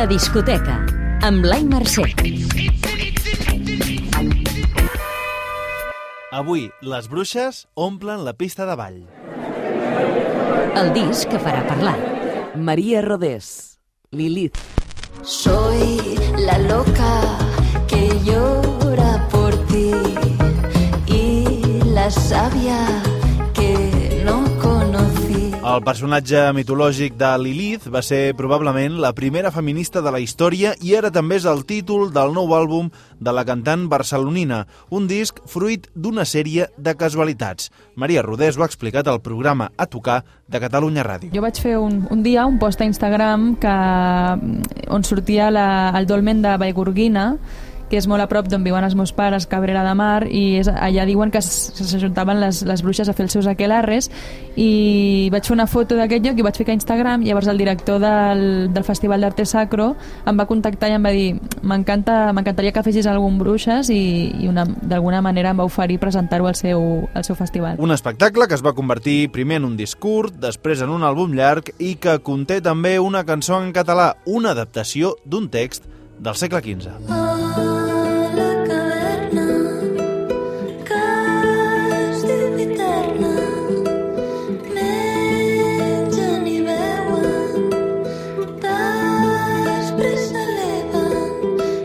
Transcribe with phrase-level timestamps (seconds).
[0.00, 0.78] La discoteca,
[1.28, 2.06] amb Blai Mercè.
[6.32, 8.96] Avui, les bruixes omplen la pista de ball.
[10.80, 11.98] El disc que farà parlar.
[12.56, 13.76] María Rodés,
[14.16, 14.56] Lilith.
[15.20, 16.16] Soy
[16.48, 17.12] la loca
[17.86, 19.92] que llora por ti
[21.12, 23.09] y la sabia.
[25.70, 30.96] El personatge mitològic de Lilith va ser probablement la primera feminista de la història i
[30.98, 32.88] ara també és el títol del nou àlbum
[33.22, 37.70] de la cantant barcelonina, un disc fruit d'una sèrie de casualitats.
[37.94, 41.30] Maria Rodés ho ha explicat al programa A Tocar de Catalunya Ràdio.
[41.30, 43.78] Jo vaig fer un, un dia un post a Instagram que,
[44.90, 47.36] on sortia la, el dolmen de Vallgorguina,
[47.90, 50.70] que és molt a prop d'on viuen els meus pares, Cabrera de Mar, i és,
[50.70, 54.08] allà diuen que s'ajuntaven les, les bruixes a fer els seus aquelarres,
[54.54, 57.58] i vaig fer una foto d'aquest lloc i vaig ficar a Instagram, i llavors el
[57.58, 59.92] director del, del Festival d'Arte Sacro
[60.30, 64.00] em va contactar i em va dir m'encantaria que fessis algun bruixes i,
[64.46, 67.80] i d'alguna manera em va oferir presentar-ho al, seu, al seu festival.
[67.82, 71.34] Un espectacle que es va convertir primer en un disc curt, després en un àlbum
[71.34, 76.60] llarg i que conté també una cançó en català, una adaptació d'un text del segle
[76.62, 77.10] XV.
[77.10, 77.39] Oh.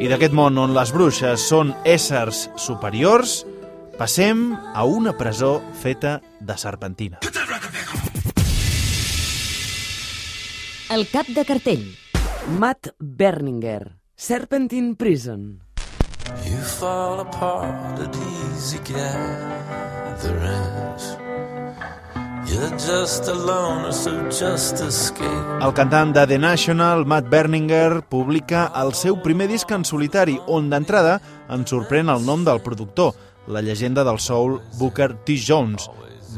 [0.06, 3.31] I d'aquest món on les bruixes són éssers superiors,
[3.98, 7.17] passem a una presó feta de serpentina.
[10.94, 11.98] El cap de cartell.
[12.61, 15.64] Matt Berninger, Serpentine Prison.
[16.45, 18.14] You fall apart at
[18.53, 19.66] easy gatherings.
[25.66, 30.70] El cantant de The National, Matt Berninger, publica el seu primer disc en solitari, on
[30.71, 31.17] d'entrada
[31.52, 33.11] en sorprèn el nom del productor,
[33.52, 35.36] la llegenda del soul Booker T.
[35.36, 35.89] Jones.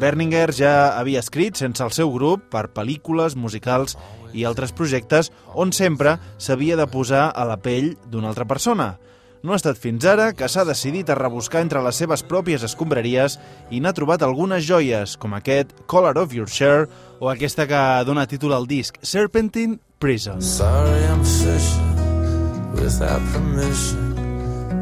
[0.01, 3.94] Berninger ja havia escrit sense el seu grup per pel·lícules, musicals
[4.33, 8.95] i altres projectes on sempre s'havia de posar a la pell d'una altra persona.
[9.43, 13.37] No ha estat fins ara que s'ha decidit a rebuscar entre les seves pròpies escombraries
[13.69, 16.87] i n'ha trobat algunes joies, com aquest Color of Your Share
[17.19, 20.41] o aquesta que dona títol al disc, Serpentine Prison.
[20.41, 24.15] Sorry I'm fishing without permission.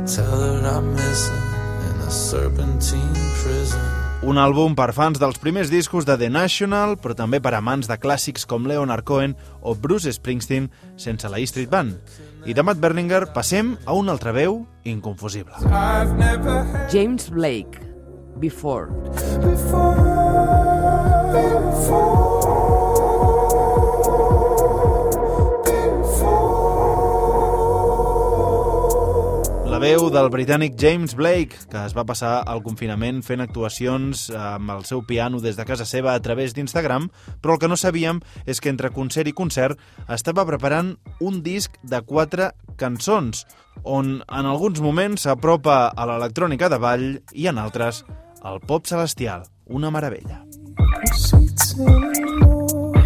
[0.05, 1.45] Tell her I'm missing
[1.89, 4.14] in a serpentine prison.
[4.25, 7.93] Un àlbum per fans dels primers discos de The National, però també per amants de
[8.01, 11.93] clàssics com Leonard Cohen o Bruce Springsteen sense la E Street Band.
[12.49, 15.61] I de Matt Berninger passem a una altra veu inconfusible.
[16.89, 17.77] James Blake,
[18.41, 18.89] Before.
[22.41, 22.44] La
[29.85, 34.81] veu del britànic James Blake, que es va passar el confinament fent actuacions amb el
[34.87, 37.05] seu piano des de casa seva a través d'Instagram,
[37.43, 39.77] però el que no sabíem és que entre concert i concert
[40.09, 42.49] estava preparant un disc de quatre
[42.81, 43.45] cançons,
[43.83, 48.01] on en alguns moments s'apropa a l'electrònica de ball i en altres
[48.41, 50.41] al pop celestial, una meravella.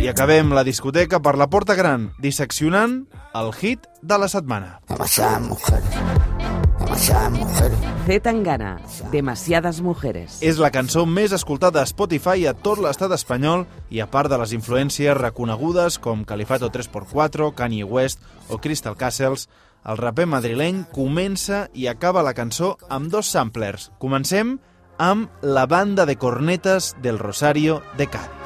[0.10, 2.96] I acabem la discoteca per la porta gran, disseccionant
[3.38, 4.80] el hit de la setmana.
[4.90, 6.00] Demasiadas mujeres.
[6.80, 7.84] Demasiadas mujeres.
[8.08, 8.72] Z Tangana,
[9.12, 10.40] Demasiadas mujeres.
[10.42, 14.42] És la cançó més escoltada a Spotify a tot l'estat espanyol i a part de
[14.42, 19.46] les influències reconegudes com Califato 3x4, Kanye West o Crystal Castles,
[19.86, 23.92] el raper madrileny comença i acaba la cançó amb dos samplers.
[24.02, 24.58] Comencem
[24.98, 28.39] amb la banda de cornetes del Rosario de Cádiz.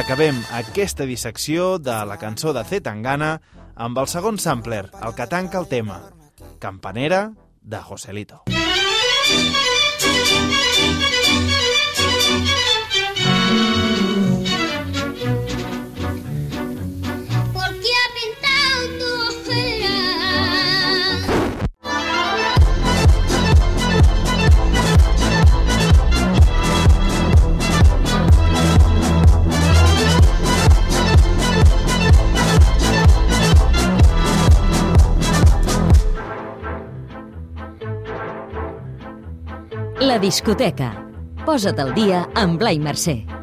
[0.00, 3.42] Acabem aquesta dissecció de la cançó de Z Tangana
[3.76, 6.00] amb el segon sampler, el que tanca el tema,
[6.58, 8.44] Campanera de Joselito.
[8.46, 8.54] ¿Por
[40.00, 40.86] La discoteca.
[41.44, 43.39] Posa't al dia amb Blai Mercè.